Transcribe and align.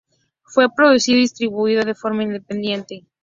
Fue 0.41 0.65
producido 0.73 1.19
y 1.19 1.21
distribuido 1.21 1.83
de 1.83 1.93
forma 1.93 2.23
independiente. 2.23 3.05